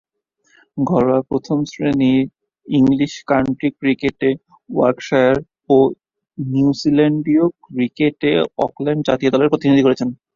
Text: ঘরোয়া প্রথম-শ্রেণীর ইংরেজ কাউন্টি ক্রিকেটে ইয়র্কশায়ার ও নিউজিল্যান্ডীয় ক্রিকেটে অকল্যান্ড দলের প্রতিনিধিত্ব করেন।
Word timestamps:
ঘরোয়া 0.77 1.19
প্রথম-শ্রেণীর 1.29 2.21
ইংরেজ 2.67 3.13
কাউন্টি 3.27 3.67
ক্রিকেটে 3.79 4.29
ইয়র্কশায়ার 4.69 5.35
ও 5.69 5.77
নিউজিল্যান্ডীয় 6.37 7.45
ক্রিকেটে 7.65 8.31
অকল্যান্ড 8.65 9.01
দলের 9.33 9.51
প্রতিনিধিত্ব 9.51 9.87
করেন। 9.87 10.09